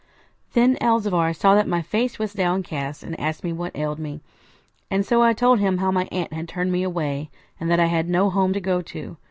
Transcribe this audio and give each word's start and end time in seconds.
Then 0.53 0.77
Elzevir 0.81 1.31
saw 1.31 1.53
that 1.53 1.67
my 1.67 1.83
face 1.83 2.17
was 2.17 2.33
downcast, 2.33 3.03
and 3.03 3.19
asked 3.19 3.43
what 3.43 3.75
ailed 3.77 3.99
me, 3.99 4.21
and 4.89 5.05
so 5.05 5.21
I 5.21 5.33
told 5.33 5.59
him 5.59 5.77
how 5.77 5.91
my 5.91 6.07
aunt 6.11 6.33
had 6.33 6.47
turned 6.47 6.71
me 6.71 6.81
away, 6.81 7.29
and 7.59 7.69
that 7.69 7.79
I 7.79 7.85
had 7.85 8.09
no 8.09 8.31
home 8.31 8.51
to 8.53 8.59
go 8.59 8.81
to. 8.81 9.17